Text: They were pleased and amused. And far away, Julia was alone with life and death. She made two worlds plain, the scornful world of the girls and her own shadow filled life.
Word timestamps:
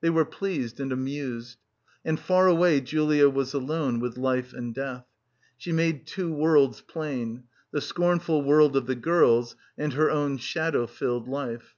They 0.00 0.10
were 0.10 0.24
pleased 0.24 0.80
and 0.80 0.90
amused. 0.90 1.56
And 2.04 2.18
far 2.18 2.48
away, 2.48 2.80
Julia 2.80 3.28
was 3.28 3.54
alone 3.54 4.00
with 4.00 4.16
life 4.18 4.52
and 4.52 4.74
death. 4.74 5.06
She 5.56 5.70
made 5.70 6.04
two 6.04 6.32
worlds 6.32 6.80
plain, 6.80 7.44
the 7.70 7.80
scornful 7.80 8.42
world 8.42 8.74
of 8.76 8.86
the 8.88 8.96
girls 8.96 9.54
and 9.78 9.92
her 9.92 10.10
own 10.10 10.38
shadow 10.38 10.88
filled 10.88 11.28
life. 11.28 11.76